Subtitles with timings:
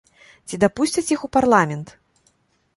[0.47, 1.87] Ці дапусцяць іх у парламент.